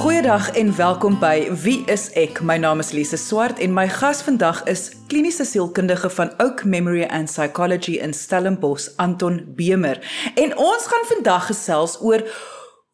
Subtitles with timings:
[0.00, 2.38] Goeiedag en welkom by Wie is ek?
[2.40, 7.02] My naam is Lise Swart en my gas vandag is kliniese sielkundige van Oak Memory
[7.04, 10.00] and Psychology in Stellenbosch, Anton Bemer.
[10.40, 12.24] En ons gaan vandag gesels oor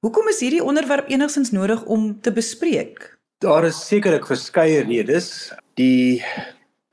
[0.05, 3.07] hoekom is hierdie onderwerp enigstens nodig om te bespreek?
[3.41, 5.49] Daar is sekerlik verskeie redes.
[5.81, 6.21] Die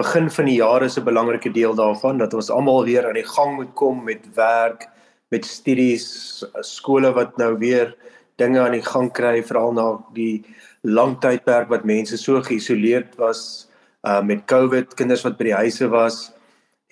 [0.01, 3.31] begin van die jaar is 'n belangrike deel daarvan dat ons almal weer aan die
[3.37, 4.89] gang moet kom met werk,
[5.29, 7.97] met studies, skole wat nou weer
[8.37, 10.45] dinge aan die gang kry veral na die
[10.87, 13.69] lang tydperk wat mense so geïsoleerd was
[14.07, 16.33] uh met COVID, kinders wat by die huise was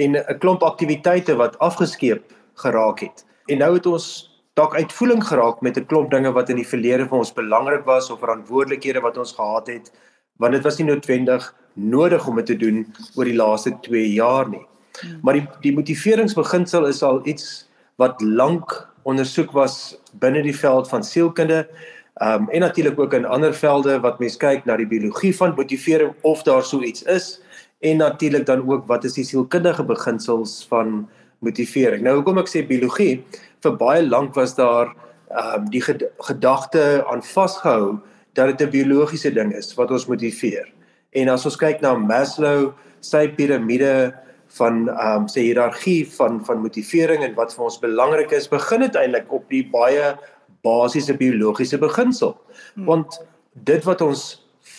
[0.03, 3.25] en 'n klomp aktiwiteite wat afgeskeep geraak het.
[3.47, 7.07] En nou het ons dalk uitvoering geraak met 'n klomp dinge wat in die verlede
[7.07, 9.93] vir ons belangrik was of verantwoordelikhede wat ons gehad het,
[10.39, 14.49] want dit was nie noodwendig nodig om dit te doen oor die laaste 2 jaar
[14.49, 14.67] nie.
[15.01, 15.19] Hmm.
[15.23, 21.05] Maar die die motiveringsbeginsel is al iets wat lank ondersoek was binne die veld van
[21.05, 21.69] sielkunde
[22.15, 25.55] Ehm um, en natuurlik ook in ander velde wat mens kyk na die biologie van
[25.57, 27.41] motivering of daar so iets is
[27.81, 32.03] en natuurlik dan ook wat is die sielkundige beginsels van motivering.
[32.03, 33.25] Nou hoekom ek sê biologie
[33.67, 34.95] vir baie lank was daar
[35.35, 37.99] ehm um, die gedagte aan vasgehou
[38.39, 40.71] dat dit 'n biologiese ding is wat ons motiveer.
[41.13, 44.15] En as ons kyk na Maslow sy piramide
[44.55, 48.81] van ehm um, sy hiërargie van van motivering en wat vir ons belangrik is, begin
[48.81, 50.15] dit eintlik op die baie
[50.65, 52.35] basiese biologiese beginsel.
[52.75, 52.89] Hmm.
[52.89, 53.21] Want
[53.69, 54.25] dit wat ons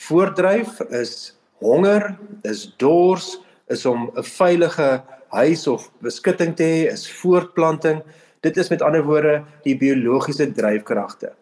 [0.05, 3.35] voortdryf is honger, is dors,
[3.71, 8.03] is om 'n veilige huis of beskutting te hê, is voortplanting.
[8.41, 11.33] Dit is met ander woorde die biologiese dryfkragte.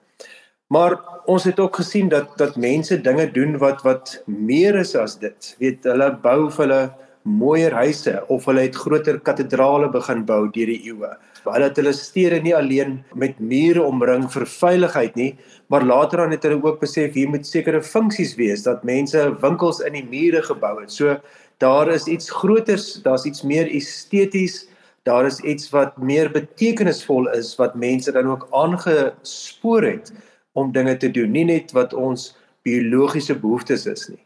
[0.67, 5.19] Maar ons het ook gesien dat dat mense dinge doen wat wat meer is as
[5.19, 5.55] dit.
[5.59, 6.81] Weet hulle bou vir hulle
[7.23, 11.11] mooier huise of hulle het groter katedrale begin bou deur die eeue.
[11.43, 15.31] Hulle het hulle stede nie alleen met mure omring vir veiligheid nie,
[15.71, 19.81] maar later dan het hulle ook besef hier moet sekere funksies wees dat mense winkels
[19.83, 20.91] in die mure gebou het.
[20.91, 21.17] So
[21.63, 24.65] daar is iets groters, daar's iets meer esteties,
[25.03, 30.13] daar is iets wat meer betekenisvol is wat mense dan ook aangespoor het
[30.53, 34.23] om dinge te doen, nie net wat ons biologiese behoeftes is nie.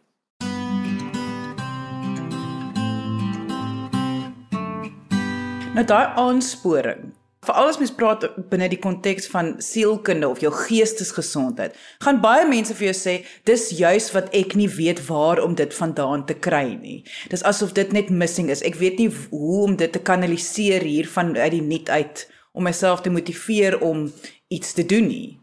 [5.78, 7.12] Nou daai aansporing,
[7.46, 12.74] veral as mens praat binne die konteks van sielkunde of jou geestesgesondheid, gaan baie mense
[12.80, 13.14] vir jou sê
[13.46, 17.04] dis juis wat ek nie weet waar om dit vandaan te kry nie.
[17.30, 18.66] Dis asof dit net missing is.
[18.66, 22.26] Ek weet nie hoe om dit te kanaliseer hier van uit die niet uit
[22.58, 24.08] om myself te motiveer om
[24.50, 25.38] iets te doen nie.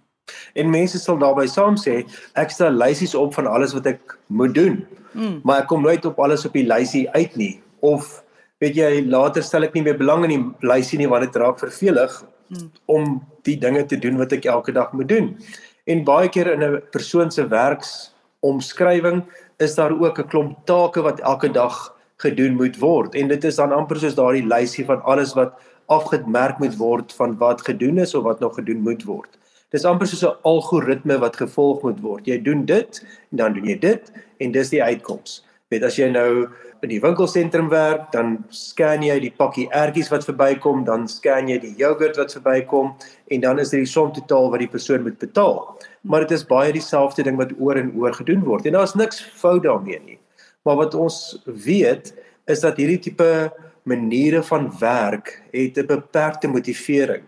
[0.59, 2.01] En mense sal daarbey saam sê
[2.35, 4.83] ek stel lysies op van alles wat ek moet doen.
[5.15, 5.45] Mm.
[5.47, 7.53] Maar ek kom nooit op alles op die lysie uit nie
[7.87, 8.24] of
[8.65, 11.61] weet jy later stel ek nie meer belang in die lysie nie want dit raak
[11.61, 12.17] vervelig
[12.49, 12.71] hmm.
[12.97, 15.35] om die dinge te doen wat ek elke dag moet doen.
[15.91, 19.25] En baie keer in 'n persoon se werksomskrywing
[19.61, 21.93] is daar ook 'n klomp take wat elke dag
[22.25, 25.53] gedoen moet word en dit is dan amper soos daardie lysie van alles wat
[25.87, 29.29] afgemerk moet word van wat gedoen is of wat nog gedoen moet word.
[29.71, 32.27] Dis amper soos 'n algoritme wat gevolg moet word.
[32.27, 35.45] Jy doen dit en dan doen jy dit en dis die uitkoms.
[35.69, 36.49] Weet as jy nou
[36.85, 41.59] in die winkelsentrum werk, dan scan jy die pakkie ertjies wat verbykom, dan scan jy
[41.63, 42.93] die jogurt wat verbykom
[43.33, 45.63] en dan is dit die som totaal wat die persoon moet betaal.
[46.05, 49.23] Maar dit is baie dieselfde ding wat oor en oor gedoen word en daar's niks
[49.41, 50.19] fout daarmee nie.
[50.65, 52.13] Maar wat ons weet
[52.49, 53.51] is dat hierdie tipe
[53.89, 57.25] maniere van werk het 'n beperkte motivering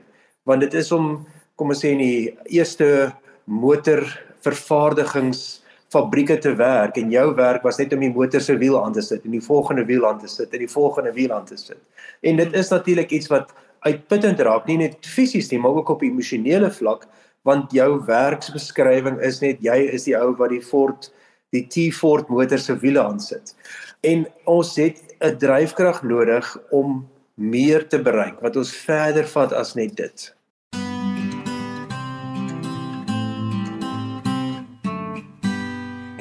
[0.47, 1.27] want dit is om
[1.57, 3.13] kom ons sê in die eerste
[3.45, 4.05] motor
[4.45, 8.93] vervaardigings fabrieke te werk en jou werk was net om die motor se wiel aan
[8.93, 11.57] te sit en die volgende wiel aan te sit en die volgende wiel aan te
[11.57, 11.79] sit.
[12.23, 13.53] En dit is natuurlik iets wat
[13.87, 17.07] uitputtend raak, nie net fisies nie, maar ook op emosionele vlak,
[17.47, 21.11] want jou werksbeskrywing is net jy is die ou wat die Ford
[21.55, 23.55] die T-Ford motor se wiele aan sit.
[24.03, 29.75] En ons het 'n dryfkrag nodig om meer te bereik, wat ons verder vat as
[29.75, 30.35] net dit.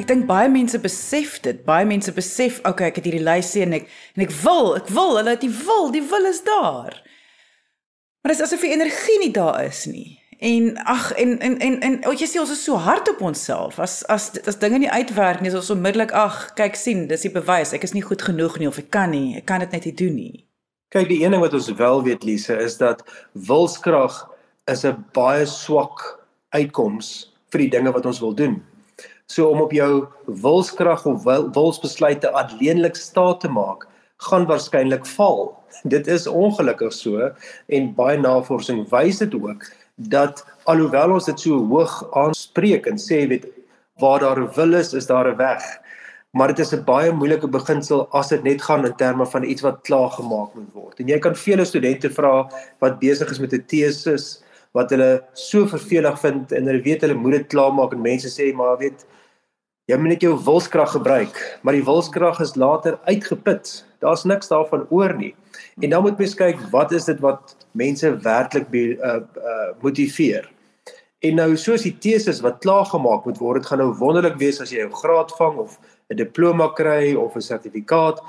[0.06, 1.64] Ek dink baie mense besef dit.
[1.66, 5.16] Baie mense besef, okay, ek het hierdie lysie en ek en ek wil, ek wil,
[5.18, 6.94] hulle het die wil, die wil is daar.
[8.22, 10.20] Maar dit is asof die energie nie daar is nie.
[10.46, 13.80] En ag en en en en wat jy sê ons is so hard op onsself.
[13.82, 17.34] As as as dinge nie uitwerk nie, is ons onmiddellik ag, kyk sien, dis die
[17.34, 17.74] bewys.
[17.74, 19.40] Ek is nie goed genoeg nie of ek kan nie.
[19.42, 20.46] Ek kan dit net nie doen nie.
[20.94, 23.02] Kyk, die een ding wat ons wel weet Lise is dat
[23.34, 24.22] wilskrag
[24.70, 26.22] is 'n baie swak
[26.54, 28.62] uitkoms vir die dinge wat ons wil doen.
[29.26, 33.88] So om op jou wilskrag of wil, wilsbesluite alleenlik staat te maak,
[34.30, 35.48] gaan waarskynlik val.
[35.84, 37.32] Dit is ongelukkig so
[37.68, 43.24] en baie navorsing wys dit ook dat alhoewel ons dit so hoog aanspreek en sê
[43.32, 43.48] weet
[44.04, 45.64] waar daar wil is, is daar 'n weg.
[46.32, 49.62] Maar dit is 'n baie moeilike beginsel as dit net gaan in terme van iets
[49.62, 51.00] wat klaar gemaak moet word.
[51.00, 52.50] En jy kan vele studente vra
[52.80, 57.14] wat besig is met 'n tesis wat hulle so vervelig vind en hulle weet hulle
[57.14, 59.06] moet dit klaarmaak en mense sê maar weet
[59.86, 63.84] jy moet net jou wilskrag gebruik, maar die wilskrag is later uitgeput.
[64.02, 65.34] Daar's niks daarvan oor nie.
[65.82, 70.50] En dan moet mens kyk wat is dit wat mense werklik uh uh motiveer.
[71.26, 74.62] En nou soos die teses wat klaar gemaak moet word, dit gaan nou wonderlik wees
[74.62, 75.80] as jy jou graad vang of
[76.10, 78.22] 'n diploma kry of 'n sertifikaat,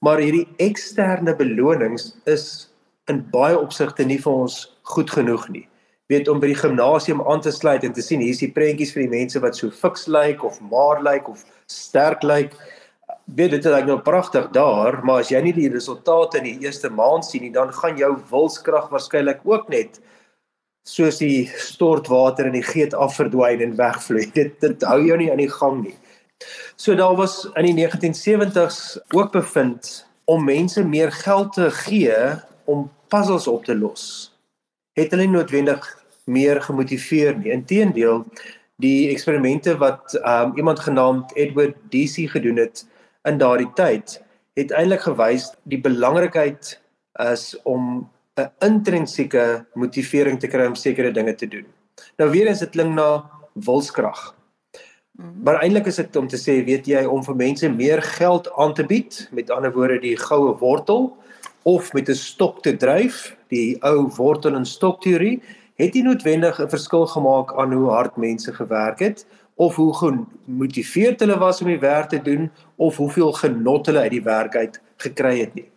[0.00, 2.68] maar hierdie eksterne belonings is
[3.08, 5.68] in baie opsigte nie vir ons goed genoeg nie
[6.10, 9.06] weet om by die gimnasium aan te sluit en te sien hier's die prentjies vir
[9.06, 12.56] die mense wat so fiks lyk of maar lyk of sterk lyk.
[13.36, 16.90] Weet dit is nou pragtig daar, maar as jy nie die resultate in die eerste
[16.90, 20.00] maand sien nie, dan gaan jou wilskrag waarskynlik ook net
[20.82, 24.26] soos die stortwater in die geet afverdwyn en wegvloei.
[24.34, 25.94] Dit dit hou jou nie aan die gang nie.
[26.76, 32.16] So daar was in die 1970s ook bevind om mense meer geld te gee
[32.64, 34.31] om puzzles op te los.
[34.92, 35.86] Het hulle noodwendig
[36.24, 37.52] meer gemotiveer nie.
[37.52, 38.24] Inteendeel,
[38.82, 42.84] die eksperimente wat um, iemand genaamd Edward DC gedoen het
[43.28, 44.18] in daardie tyd,
[44.58, 46.74] het eintlik gewys die belangrikheid
[47.22, 48.08] is om
[48.40, 51.66] 'n intrinsieke motivering te kry om sekere dinge te doen.
[52.16, 54.34] Nou weer eens dit klink na wilskrag.
[55.12, 55.42] Mhm.
[55.44, 58.74] Maar eintlik is dit om te sê, weet jy, om vir mense meer geld aan
[58.74, 61.16] te bied, met ander woorde die goue wortel
[61.62, 65.42] of met 'n stok te dryf, die ou wortel en stok teorie,
[65.74, 71.20] het nie noodwendig 'n verskil gemaak aan hoe hard mense gewerk het of hoe gemotiveerd
[71.20, 74.80] hulle was om die werk te doen of hoeveel genot hulle uit die werk uit
[74.96, 75.70] gekry het nie.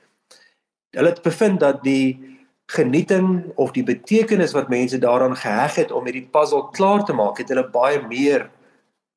[0.96, 6.06] Hulle het bevind dat die genieting of die betekenis wat mense daaraan geheg het om
[6.06, 8.50] hierdie puzzle klaar te maak, het hulle baie meer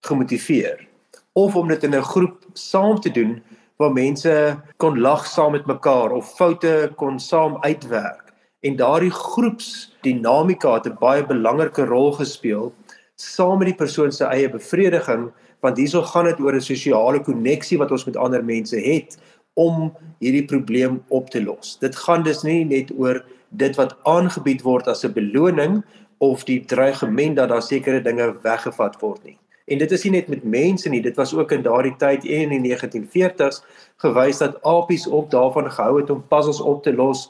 [0.07, 0.87] gemotiveer.
[1.33, 3.43] Of om dit in 'n groep saam te doen
[3.79, 4.35] waar mense
[4.77, 8.35] kon lag saam met mekaar of foute kon saam uitwerk
[8.67, 12.73] en daardie groepsdinamika het 'n baie belangrike rol gespeel
[13.15, 15.31] saam met die persoon se eie bevrediging
[15.61, 19.19] want hierso gaan dit oor 'n sosiale koneksie wat ons met ander mense het
[19.55, 21.79] om hierdie probleem op te los.
[21.79, 25.85] Dit gaan dus nie net oor dit wat aangebied word as 'n beloning
[26.19, 29.39] of die dreigement dat daar sekere dinge weggevat word nie.
[29.69, 32.55] En dit is nie net met mense nie, dit was ook in daardie tyd in
[32.55, 33.61] die 1940s
[34.05, 37.29] gewys dat apies op daarvan gehou het om puzzles op te los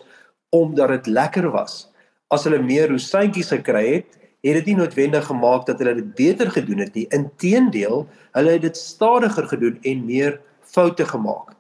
[0.55, 1.89] omdat dit lekker was.
[2.33, 6.51] As hulle meer rosientjies gekry het, het dit nie noodwendig gemaak dat hulle dit beter
[6.51, 7.07] gedoen het nie.
[7.13, 11.57] Inteendeel, hulle het dit stadiger gedoen en meer foute gemaak.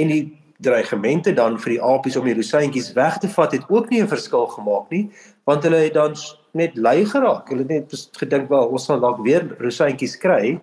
[0.00, 0.22] En die
[0.60, 4.08] dreigemente dan vir die apies om die rosientjies weg te vat het ook nie 'n
[4.08, 5.10] verskil gemaak nie,
[5.44, 6.14] want hulle het dan
[6.54, 7.48] net lui geraak.
[7.48, 10.58] Hulle het net gedink wel ons sal dalk weer rosientjies kry.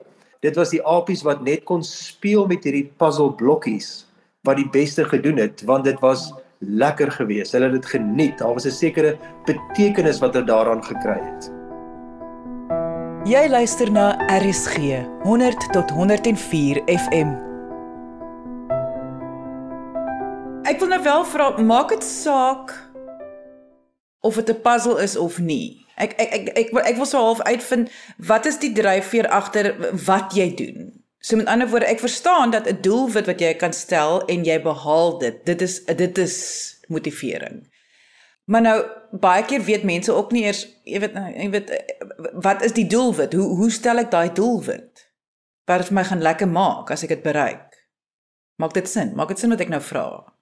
[0.46, 4.06] Dit was die apies wat net kon speel met hierdie puzzle blokkies
[4.48, 7.54] wat die beste gedoen het want dit was lekker geweest.
[7.54, 8.38] Hulle het dit geniet.
[8.38, 11.52] Daar was 'n sekere betekenis wat hulle daaraan gekry het.
[13.26, 17.36] Jy luister na RSG 100 tot 104 FM.
[20.64, 22.87] Ek wil nou wel vra, maak dit saak
[24.28, 25.86] of dit 'n puzzle is of nie.
[25.96, 29.74] Ek ek ek ek, ek, ek wil so half uitvind wat is die dryfveer agter
[30.06, 30.92] wat jy doen.
[31.20, 34.62] So met ander woorde, ek verstaan dat 'n doelwit wat jy kan stel en jy
[34.62, 36.38] behaal dit, dit is dit is
[36.88, 37.66] motivering.
[38.46, 41.72] Maar nou baie keer weet mense ook nie eers, jy weet, nou, jy weet
[42.34, 43.34] wat is die doelwit?
[43.34, 45.04] Hoe hoe stel ek daai doelwit?
[45.66, 47.76] Wat vir my gaan lekker maak as ek dit bereik?
[48.56, 49.12] Maak dit sin?
[49.16, 50.37] Maak dit sin wat ek nou vra?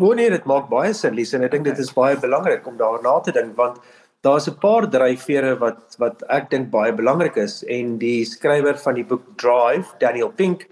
[0.00, 1.74] O nee, dit maak baie sin, Lise, en ek dink okay.
[1.74, 3.82] dit is baie belangrik om daarna te dink want
[4.24, 8.94] daar's 'n paar dryfvere wat wat ek dink baie belangrik is en die skrywer van
[8.94, 10.68] die boek Drive, Daniel Pink,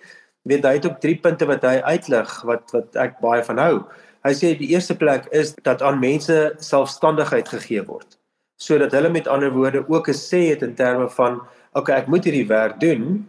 [0.49, 3.85] weet hy het ook drie punte wat hy uitlig wat wat ek baie van hou.
[4.25, 8.17] Hy sê die eerste plek is dat aan mense selfstandigheid gegee word
[8.61, 11.41] sodat hulle met ander woorde ook 'n sê het in terme van
[11.73, 13.29] okay, ek moet hierdie werk doen,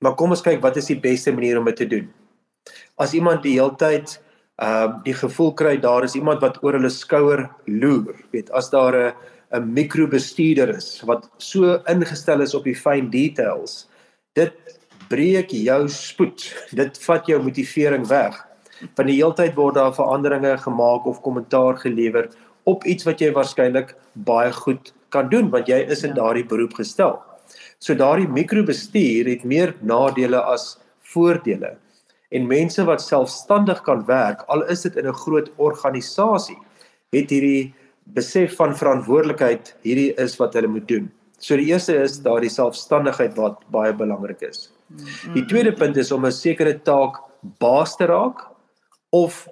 [0.00, 2.12] maar kom ons kyk wat is die beste manier om dit te doen.
[2.96, 3.74] As iemand die hele
[4.60, 8.70] tyd uh die gevoel kry daar is iemand wat oor hulle skouer loer, weet, as
[8.70, 9.14] daar 'n
[9.52, 13.88] 'n mikrobestuurder is wat so ingestel is op die fyn details,
[14.34, 14.52] dit
[15.08, 16.54] breek jou spoed.
[16.80, 18.46] Dit vat jou motivering weg.
[18.96, 22.30] Van die hele tyd word daar veranderinge gemaak of kommentaar gelewer
[22.64, 26.22] op iets wat jy waarskynlik baie goed kan doen want jy is in ja.
[26.22, 27.18] daardie beroep gestel.
[27.78, 31.76] So daardie mikrobestuur het meer nadele as voordele.
[32.30, 36.58] En mense wat selfstandig kan werk, al is dit in 'n groot organisasie,
[37.10, 37.74] het hierdie
[38.14, 41.10] besef van verantwoordelikheid, hierdie is wat hulle moet doen.
[41.38, 44.70] So die eerste is daardie selfstandigheid wat baie belangrik is.
[45.34, 47.16] Die tweede punt is om 'n sekere taak
[47.58, 48.46] baas te raak
[49.10, 49.48] of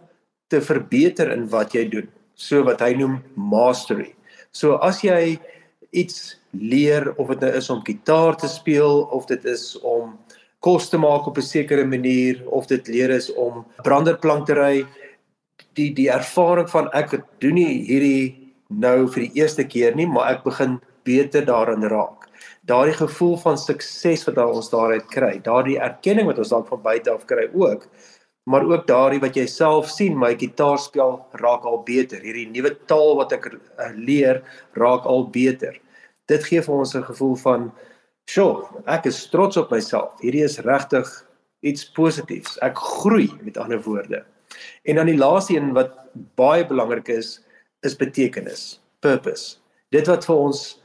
[0.49, 2.09] te verbeter in wat jy doen
[2.39, 4.15] so wat hy noem mastery.
[4.53, 5.39] So as jy
[5.91, 10.17] iets leer of dit nou is om gitaar te speel of dit is om
[10.61, 14.87] kos te maak op 'n sekere manier of dit leer is om branderplank te ry.
[15.75, 20.33] Die die ervaring van ek doen nie hierdie nou vir die eerste keer nie maar
[20.33, 22.29] ek begin beter daarin raak.
[22.67, 27.11] Daardie gevoel van sukses wat ons daaruit kry daardie erkenning wat ons dalk van buite
[27.11, 27.89] af kry ook
[28.49, 32.23] maar ook daardie wat jy self sien my gitaarspel raak al beter.
[32.25, 34.41] Hierdie nuwe taal wat ek eh, leer
[34.73, 35.77] raak al beter.
[36.33, 37.73] Dit gee vir ons 'n gevoel van
[38.29, 40.19] sjoe ek is trots op myself.
[40.23, 41.09] Hierdie is regtig
[41.67, 42.59] iets positiefs.
[42.63, 44.25] Ek groei met ander woorde.
[44.85, 45.95] En dan die laaste een wat
[46.39, 47.39] baie belangrik is
[47.87, 49.59] is betekenis purpose.
[49.95, 50.79] Dit wat vir ons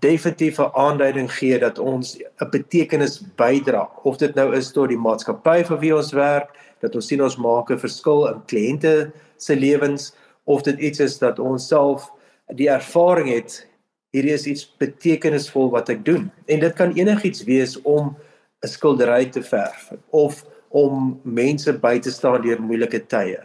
[0.00, 5.64] definitiewe aanduiding gee dat ons 'n betekenis bydra of dit nou is tot die maatskappy
[5.64, 10.12] vir wie ons werk dat ons sien ons maak 'n verskil in kliënte se lewens
[10.44, 12.10] of dit iets is dat ons self
[12.54, 13.66] die ervaring het
[14.16, 18.16] hierdie is iets betekenisvol wat ek doen en dit kan enigiets wees om
[18.64, 23.40] 'n skildery te verf of om mense by te staan deur moeilike tye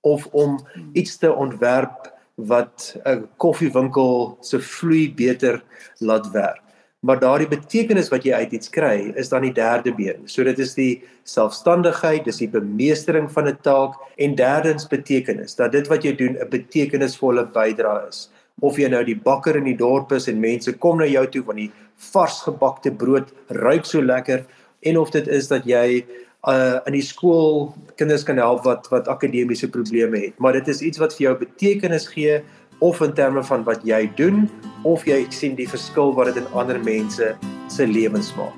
[0.00, 0.58] of om
[0.94, 5.62] iets te ontwerp wat 'n koffiewinkel se vloei beter
[6.00, 6.68] laat werk
[7.00, 10.24] maar daardie betekenis wat jy uit iets kry is dan die derde been.
[10.26, 15.72] So dit is die selfstandigheid, dis die bemeestering van 'n taak en derdens betekenis dat
[15.72, 18.30] dit wat jy doen 'n betekenisvolle bydrae is.
[18.60, 21.44] Of jy nou die bakker in die dorp is en mense kom na jou toe
[21.46, 21.72] want die
[22.12, 24.44] varsgebakte brood ruik so lekker
[24.86, 26.04] en of dit is dat jy
[26.46, 30.82] uh in die skool kinders kan help wat wat akademiese probleme het, maar dit is
[30.82, 32.40] iets wat vir jou betekenis gee
[32.78, 34.46] of in terme van wat jy doen
[34.86, 37.34] of jy sien die verskil wat dit in ander mense
[37.68, 38.54] se lewens maak.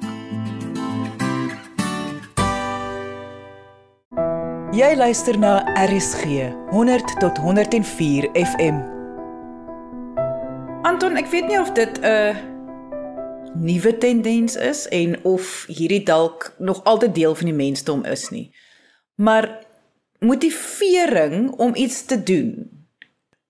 [4.76, 8.99] Jy luister na RSG 100 tot 104 FM.
[11.00, 12.36] Anton, ek weet nie of dit 'n
[13.56, 18.52] nuwe tendens is en of hierdie dalk nog altyd deel van die mensdom is nie.
[19.14, 19.64] Maar
[20.18, 22.80] motivering om iets te doen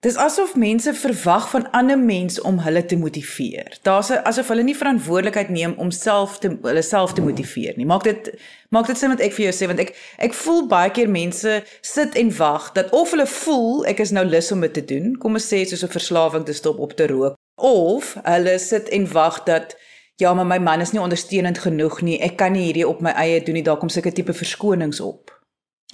[0.00, 3.78] Dis asof mense verwag van ander mense om hulle te motiveer.
[3.84, 7.84] Daar's asof hulle nie verantwoordelikheid neem om self te hulle self te motiveer nie.
[7.84, 8.30] Maak dit
[8.72, 9.92] maak dit sin wat ek vir jou sê want ek
[10.24, 14.24] ek voel baie keer mense sit en wag dat of hulle voel ek is nou
[14.24, 17.12] lus om dit te doen, kom ons sê soos 'n verslawing te stop op te
[17.12, 19.76] rook, of hulle sit en wag dat
[20.20, 22.18] ja, maar my man is nie ondersteunend genoeg nie.
[22.20, 23.64] Ek kan nie hierdie op my eie doen nie.
[23.64, 25.32] Daar kom sulke tipe verskonings op.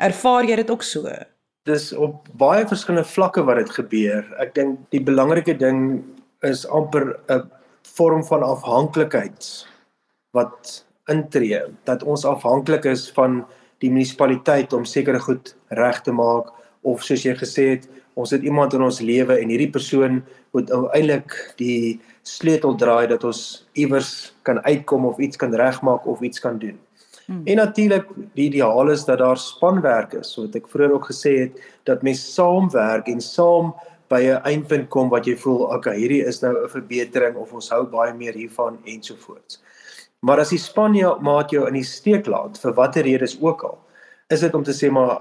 [0.02, 1.12] Ervaar jy dit ook so?
[1.66, 4.26] dis op baie verskillende vlakke wat dit gebeur.
[4.42, 6.04] Ek dink die belangrike ding
[6.46, 7.50] is amper 'n
[7.96, 9.66] vorm van afhanklikheid
[10.36, 13.44] wat intree dat ons afhanklik is van
[13.80, 18.42] die munisipaliteit om sekere goed reg te maak of soos jy gesê het ons het
[18.42, 20.22] iemand in ons lewe en hierdie persoon
[20.56, 23.40] moet eintlik die sleutel draai dat ons
[23.76, 26.78] iewers kan uitkom of iets kan regmaak of iets kan doen.
[27.26, 27.42] Hmm.
[27.44, 28.08] En natuurlik
[28.38, 32.04] die ideaal is dat daar spanwerk is, so wat ek vroeër ook gesê het dat
[32.06, 33.74] mense saamwerk en saam
[34.08, 37.68] by 'n eindpunt kom wat jy voel, okay, hierdie is nou 'n verbetering of ons
[37.70, 39.60] hou baie meer hiervan ensovoorts.
[40.20, 43.62] Maar as die span jou maat jou in die steek laat vir watter redes ook
[43.62, 43.78] al,
[44.30, 45.20] is dit om te sê maar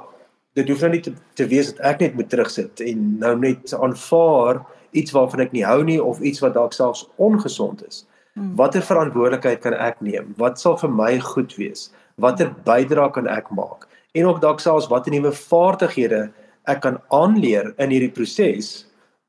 [0.56, 3.74] dit hoef nou nie te, te wees dat ek net moet terugsit en nou net
[3.76, 4.62] aanvaar
[4.96, 8.06] iets waarvan ek nie hou nie of iets wat dalk selfs ongesond is.
[8.36, 8.54] Hmm.
[8.60, 10.32] Watter verantwoordelikheid kan ek neem?
[10.40, 11.90] Wat sal vir my goed wees?
[12.24, 13.88] Watter bydrae kan ek maak?
[14.16, 16.26] En ook dalk selfs watter nuwe vaardighede
[16.72, 18.86] ek kan aanleer in hierdie proses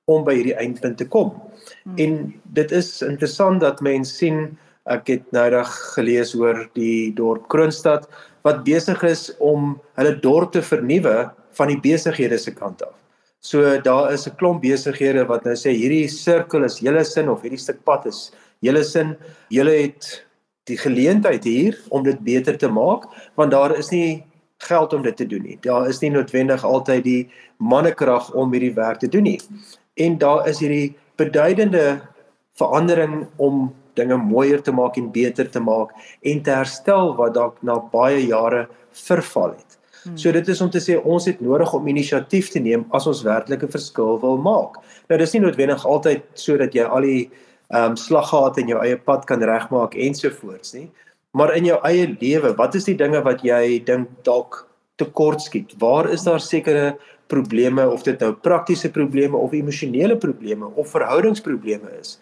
[0.07, 1.35] om by hierdie eindpunt te kom.
[1.83, 1.99] Hmm.
[1.99, 2.21] En
[2.55, 4.55] dit is interessant dat mense sien
[4.87, 8.07] ek het noudag gelees oor die dorp Kroonstad
[8.47, 11.17] wat besig is om hulle dorp te vernuwe
[11.59, 12.95] van die besighede se kant af.
[13.41, 17.43] So daar is 'n klomp besighede wat nou sê hierdie sirkel is julle sin of
[17.43, 18.31] hierdie stuk pad is
[18.63, 19.17] julle sin.
[19.51, 20.23] Julle het
[20.67, 23.05] die geleentheid hier om dit beter te maak
[23.37, 24.25] want daar is nie
[24.59, 25.59] geld om dit te doen nie.
[25.63, 27.29] Daar is nie noodwendig altyd die
[27.59, 29.41] mannekrag om hierdie werk te doen nie.
[29.97, 32.01] En daar is hierdie beduidende
[32.57, 37.63] verandering om dinge mooier te maak en beter te maak en te herstel wat dalk
[37.63, 38.67] na baie jare
[39.07, 39.79] verval het.
[40.05, 40.17] Hmm.
[40.19, 43.25] So dit is om te sê ons het nodig om inisiatief te neem as ons
[43.27, 44.79] werklik 'n verskil wil maak.
[45.09, 47.31] Nou dis nie noodwendig altyd sodat jy al die
[47.71, 50.91] ehm um, slaggate in jou eie pad kan regmaak ensovoorts nie.
[51.33, 55.75] Maar in jou eie lewe, wat is die dinge wat jy dink dalk tekortskiet?
[55.79, 61.91] Waar is daar sekere probleme of dit nou praktiese probleme of emosionele probleme of verhoudingsprobleme
[62.01, 62.19] is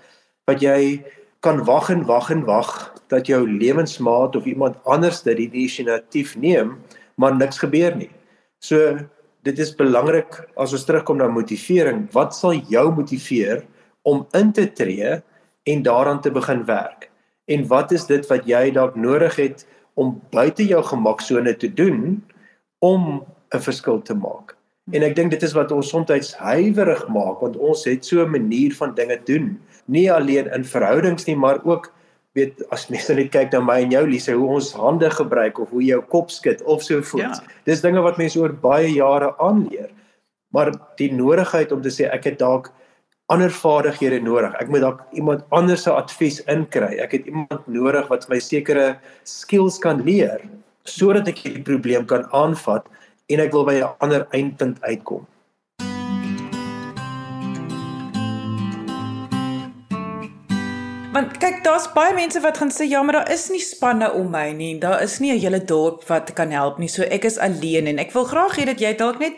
[0.49, 1.05] wat jy
[1.45, 2.71] kan wag en wag en wag
[3.13, 6.79] dat jou lewensmaat of iemand anders dit die inisiatief neem
[7.21, 8.11] maar niks gebeur nie.
[8.65, 8.97] So
[9.45, 13.63] dit is belangrik as ons terugkom na motivering, wat sal jou motiveer
[14.09, 15.21] om in te tree
[15.69, 17.11] en daaraan te begin werk?
[17.47, 19.67] En wat is dit wat jy dalk nodig het
[20.01, 22.25] om buite jou gemaksone te doen
[22.81, 23.25] om
[23.55, 24.57] 'n verskil te maak?
[24.93, 28.31] En ek dink dit is wat ons soms huiwerig maak want ons het so 'n
[28.31, 31.91] manier van dinge doen, nie alleen in verhoudings nie, maar ook
[32.35, 35.71] weet as mense net kyk na my en jou Lise hoe ons hande gebruik of
[35.71, 37.39] hoe jy jou kop skud of so voort.
[37.39, 37.59] Ja.
[37.69, 39.93] Dis dinge wat mense oor baie jare aanleer.
[40.55, 42.73] Maar die nodigheid om te sê ek het dalk
[43.33, 44.55] ander vaardighede nodig.
[44.61, 46.99] Ek moet dalk iemand anders se advies inkry.
[47.03, 48.95] Ek het iemand nodig wat my sekere
[49.29, 50.43] skills kan leer
[50.85, 52.85] sodat ek die probleem kan aanvat
[53.33, 55.25] en ek wil by 'n ander eindpunt uitkom.
[61.15, 64.33] Want kyk, daar's baie mense wat gaan sê ja, maar daar is nie spanne om
[64.35, 64.73] my nie.
[64.83, 66.89] Daar is nie 'n hele dorp wat kan help nie.
[66.89, 69.35] So ek is alleen en ek wil graag hê dat jy dalk net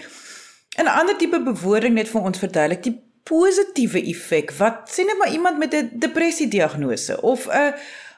[0.79, 4.53] 'n ander tipe bewoording net vir ons verduidelik, die positiewe effek.
[4.53, 7.75] Wat sien net maar iemand met 'n depressie diagnose of 'n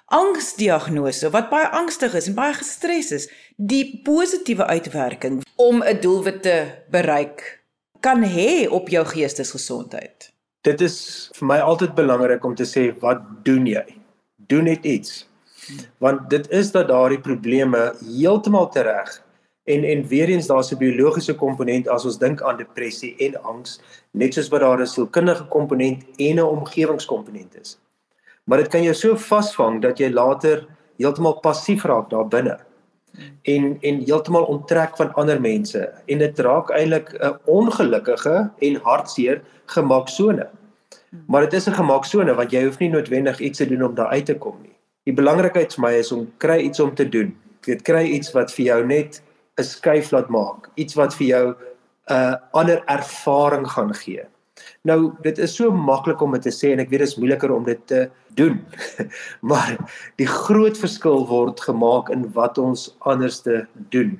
[0.07, 6.42] angsdiagnose wat baie angstig is en baie gestres is, die positiewe uitwerking om 'n doelwit
[6.42, 7.64] te bereik
[8.01, 10.38] kan hê op jou geestesgesondheid
[10.69, 10.97] dit is
[11.39, 13.85] vir my altyd belangrik om te sê wat doen jy?
[14.51, 15.25] Doen net iets.
[16.03, 19.11] Want dit is dat daardie probleme heeltemal tereg
[19.69, 23.81] en en weer eens daar's 'n biologiese komponent as ons dink aan depressie en angs,
[24.13, 27.79] net soos wat daar 'n sielkundige komponent en 'n omgewingskomponent is.
[28.45, 32.68] Maar dit kan jou so vasvang dat jy later heeltemal passief raak daar binne
[33.43, 39.43] en en heeltemal onttrek van ander mense en dit raak eintlik 'n ongelukkige en hartseer
[39.67, 40.47] gemaksone.
[41.27, 44.09] Maar dit is 'n gemaksone want jy hoef nie noodwendig iets te doen om daar
[44.09, 44.77] uit te kom nie.
[45.05, 47.37] Die belangrikheid vir my is om kry iets om te doen.
[47.65, 49.23] Jy kry iets wat vir jou net
[49.59, 51.57] 'n skuif laat maak, iets wat vir jou 'n
[52.13, 54.25] uh, ander ervaring gaan gee.
[54.83, 57.53] Nou, dit is so maklik om dit te sê en ek weet dit is moeiliker
[57.55, 58.07] om dit te
[58.38, 58.61] doen.
[59.51, 59.77] maar
[60.21, 64.16] die groot verskil word gemaak in wat ons anders te doen.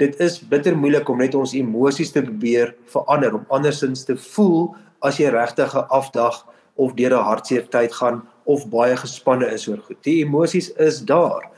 [0.00, 4.72] Dit is bitter moeilik om net ons emosies te probeer verander, om andersins te voel
[5.04, 9.68] as jy regtig 'n afdag of deur 'n hartseer tyd gaan of baie gespanne is
[9.68, 10.02] oor goed.
[10.02, 11.50] Die emosies is daar.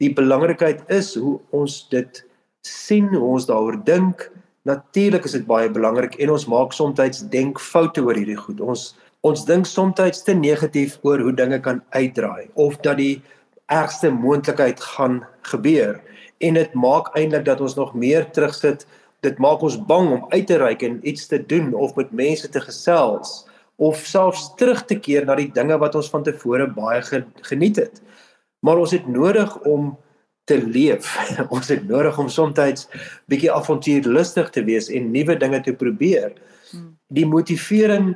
[0.00, 2.24] Die belangrikheid is hoe ons dit
[2.66, 4.30] sien, hoe ons daaroor dink.
[4.64, 8.60] Natuurlik is dit baie belangrik en ons maak soms denkfoute oor hierdie goed.
[8.60, 13.22] Ons ons dink soms te negatief oor hoe dinge kan uitdraai of dat die
[13.72, 16.00] ergste moontlikheid gaan gebeur
[16.40, 18.84] en dit maak eintlik dat ons nog meer terugsit
[19.24, 22.48] dit maak ons bang om uit te reik en iets te doen of met mense
[22.48, 23.46] te gesels
[23.76, 27.00] of selfs terug te keer na die dinge wat ons van tevore baie
[27.48, 28.00] geniet het.
[28.64, 29.94] Maar ons het nodig om
[30.44, 31.16] te leef.
[31.54, 32.86] ons het nodig om soms
[33.26, 36.32] bietjie avontuurlustig te wees en nuwe dinge te probeer.
[36.70, 36.96] Hmm.
[37.08, 38.14] Die motivering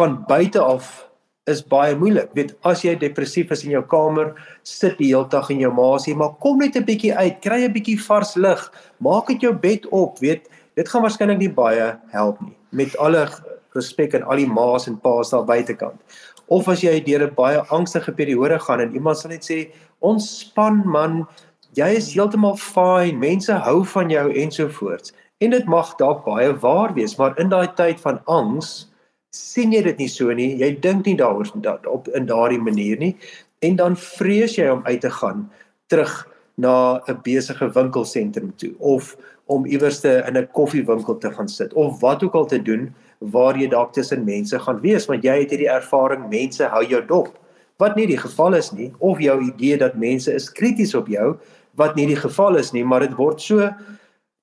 [0.00, 1.08] van buite af
[1.50, 2.30] is baie moeilik.
[2.36, 4.32] Weet as jy depressief is in jou kamer,
[4.66, 7.72] sit die hele dag in jou maasie, maar kom net 'n bietjie uit, kry 'n
[7.72, 12.40] bietjie vars lug, maak dit jou bed op, weet, dit gaan waarskynlik nie baie help
[12.40, 12.56] nie.
[12.70, 13.28] Met alle
[13.74, 16.00] respek aan al die ma's en pa's daar buitekant.
[16.46, 20.82] Of as jy deur 'n baie angstige periode gaan en iemand sal net sê, "Ontspan
[20.84, 21.26] man,
[21.74, 26.94] jy is heeltemal fine, mense hou van jou ensovoorts." En dit mag dalk baie waar
[26.94, 28.92] wees, maar in daai tyd van angs
[29.30, 30.56] sien jy dit nie so nie.
[30.60, 33.16] Jy dink nie daaroor dat op in daardie manier nie
[33.62, 35.46] en dan vrees jy om uit te gaan
[35.92, 36.12] terug
[36.54, 41.72] na 'n besige winkelsentrum toe of om iewers te in 'n koffiewinkel te gaan sit
[41.72, 45.38] of wat ook al te doen waar jy dalk tussen mense gaan wees want jy
[45.38, 47.38] het hierdie ervaring mense hou jou dop
[47.82, 51.34] wat nie die geval is nie of jou idee dat mense is krities op jou
[51.80, 53.70] wat nie die geval is nie maar dit word so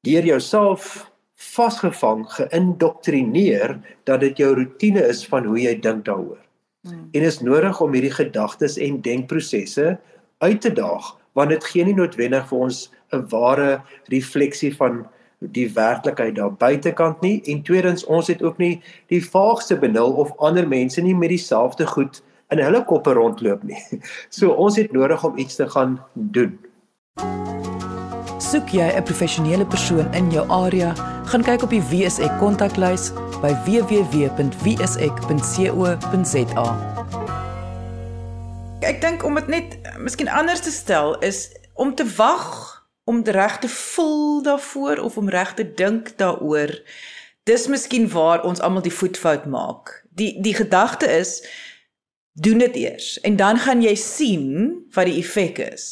[0.08, 6.40] deur jouself vasgevang, geïndoktrineer dat dit jou rotine is van hoe jy dink daaroor.
[6.88, 7.08] Hmm.
[7.16, 9.98] En is nodig om hierdie gedagtes en denkprosesse
[10.44, 15.06] uit te daag want dit gee nie noodwendig vir ons 'n ware refleksie van
[15.40, 20.34] die werklikheid daar buitekant nie en tweedens ons het ook nie die vaagste benul of
[20.38, 23.82] ander mense nie met dieselfde goed in hulle koppe rondloop nie.
[24.38, 26.60] So ons het nodig om iets te gaan doen.
[28.40, 30.94] Soek jy 'n professionele persoon in jou area,
[31.30, 34.28] gaan kyk op die WSE kontaklys by www.wse.co.za.
[38.80, 43.60] Ek dink om dit net miskien anders te stel is om te wag om reg
[43.60, 46.82] te voel daarvoor of om reg te dink daaroor.
[47.44, 50.06] Dis miskien waar ons almal die voetfout maak.
[50.10, 51.42] Die die gedagte is
[52.40, 54.48] doen dit eers en dan gaan jy sien
[54.96, 55.86] wat die effek is.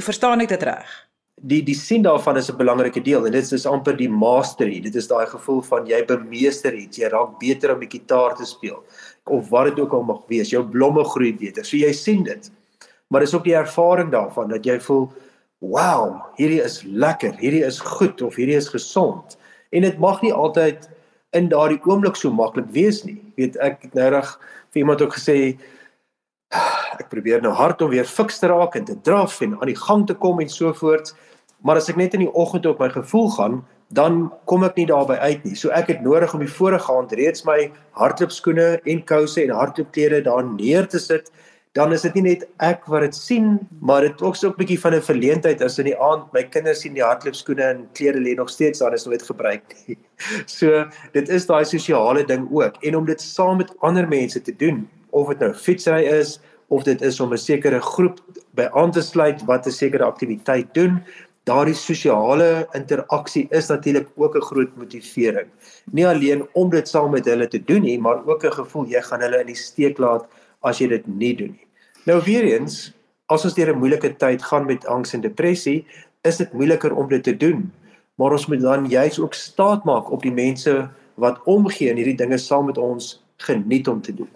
[0.00, 0.90] Verstaan ek dit reg?
[1.50, 4.80] Die die sien daarvan is 'n belangrike deel en dit is amper die mastery.
[4.80, 8.44] Dit is daai gevoel van jy bemeester iets, jy raak beter om die gitaar te
[8.44, 8.84] speel
[9.24, 10.50] of wat dit ook al mag wees.
[10.50, 11.64] Jou blomme groei beter.
[11.64, 12.50] So jy sien dit.
[13.08, 15.10] Maar dis ook die ervaring daarvan dat jy voel
[15.60, 19.36] wow, hierdie is lekker, hierdie is goed of hierdie is gesond.
[19.70, 20.88] En dit mag nie altyd
[21.36, 23.20] in daardie oomblik so maklik wees nie.
[23.36, 24.30] Weet ek het nou reg
[24.72, 25.58] vir iemand ook gesê
[27.00, 29.78] ek probeer nou hard om weer fiks te raak en te draf en aan die
[29.78, 31.12] gang te kom en so voort.
[31.62, 33.60] Maar as ek net in die oggend op my gevoel gaan,
[33.94, 35.56] dan kom ek nie daarby uit nie.
[35.58, 40.22] So ek het nodig om die vorige aand reeds my hardloopskoene en kouse en hardloopklere
[40.26, 41.30] daar neer te sit
[41.78, 44.80] dan is dit nie net ek wat dit sien, maar dit ook so 'n bietjie
[44.80, 48.34] van 'n verleentheid as in die aand my kinders sien die hardloopskoene en klere lê
[48.34, 49.98] nog steeds daar is nooit gebruik nie.
[50.46, 54.56] So dit is daai sosiale ding ook en om dit saam met ander mense te
[54.56, 58.20] doen, of dit nou fietsry is of dit is om 'n sekere groep
[58.54, 61.02] by aan te sluit wat 'n sekere aktiwiteit doen,
[61.44, 65.48] daardie sosiale interaksie is natuurlik ook 'n groot motivering.
[65.92, 69.02] Nie alleen om dit saam met hulle te doen nie, maar ook 'n gevoel jy
[69.02, 70.26] gaan hulle in die steek laat
[70.60, 71.66] as jy dit nie doen nie.
[72.06, 72.92] Nou weer eens,
[73.26, 75.86] as ons deur 'n moeilike tyd gaan met angs en depressie,
[76.22, 77.72] is dit moeiliker om dit te doen.
[78.14, 82.16] Maar ons moet dan juis ook staat maak op die mense wat omgee en hierdie
[82.16, 84.28] dinge saam met ons geniet om te doen.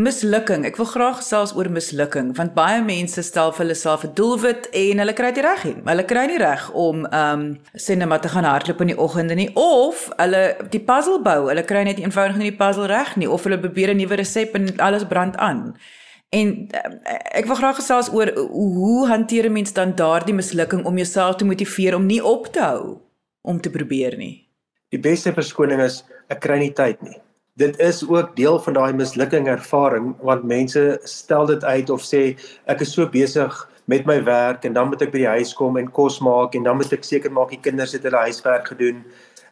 [0.00, 0.62] Mislukking.
[0.64, 4.68] Ek wil graag gesels oor mislukking want baie mense stel vir hulle self 'n doelwit
[4.82, 5.74] en hulle kry dit reg nie.
[5.84, 7.42] Hulle kry nie reg om ehm
[7.74, 11.48] um, maar te gaan hardloop in die oggende nie of hulle die puzzle bou.
[11.50, 14.54] Hulle kry net eenvoudig nie die puzzle reg nie of hulle probeer 'n nuwe resep
[14.54, 15.76] en alles brand aan.
[16.30, 20.96] En uh, ek wil graag gesels oor hoe hanteer 'n mens dan daardie mislukking om
[20.96, 23.00] jouself te motiveer om nie op te hou
[23.42, 24.48] om te probeer nie.
[24.88, 27.20] Die beste verskoning is ek kry nie tyd nie
[27.58, 32.22] dit is ook deel van daai mislukking ervaring want mense stel dit uit of sê
[32.66, 35.78] ek is so besig met my werk en dan moet ek by die huis kom
[35.80, 39.02] en kos maak en dan moet ek seker maak die kinders het hulle huiswerk gedoen.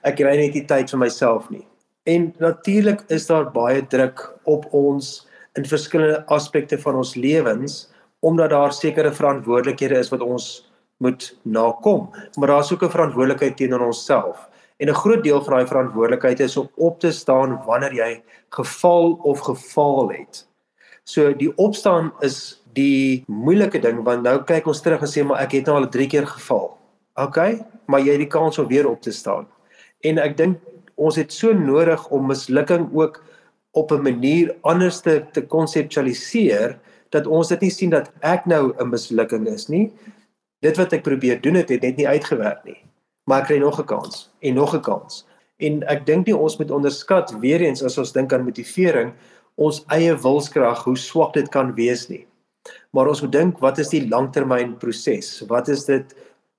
[0.06, 1.64] Ek kry net nie tyd vir myself nie.
[2.08, 5.26] En natuurlik is daar baie druk op ons
[5.58, 7.88] in verskillende aspekte van ons lewens
[8.26, 10.46] omdat daar sekere verantwoordelikhede is wat ons
[11.02, 12.08] moet nakom.
[12.38, 14.47] Maar daar's ook 'n verantwoordelikheid teenoor onsself
[14.78, 19.18] En 'n groot deel van daai verantwoordelikheid is om op te staan wanneer jy geval
[19.22, 20.46] of gefaal het.
[21.02, 25.42] So die opstaan is die moeilike ding want nou kyk ons terug en sê maar
[25.42, 26.78] ek het nou al 3 keer geval.
[27.14, 27.38] OK,
[27.86, 29.48] maar jy het die kans om weer op te staan.
[30.00, 30.58] En ek dink
[30.94, 33.22] ons het so nodig om mislukking ook
[33.72, 36.78] op 'n manier anders te te konseptualiseer
[37.10, 39.92] dat ons dit nie sien dat ek nou 'n mislukking is nie.
[40.60, 42.88] Dit wat ek probeer doen het, het net nie uitgewerk nie
[43.28, 45.26] maar ek kry nog 'n kans en nog 'n kans.
[45.58, 49.12] En ek dink nie ons moet onderskat weer eens as ons dink aan motivering
[49.54, 52.26] ons eie wilskrag hoe swak dit kan wees nie.
[52.90, 55.42] Maar ons moet dink wat is die langtermyn proses?
[55.50, 56.14] Wat is dit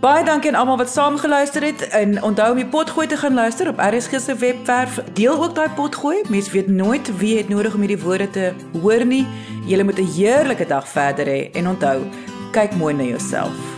[0.02, 3.68] Baie dankie aan almal wat saamgeluister het en onthou om die potgooi te gaan luister
[3.68, 4.98] op RSG se webwerf.
[5.12, 6.22] Deel ook daai potgooi.
[6.28, 9.26] Mens weet nooit wie het nodig om hierdie woorde te hoor nie.
[9.66, 12.02] Jy moet 'n heerlike dag verder hê en onthou,
[12.50, 13.71] kyk mooi na jouself.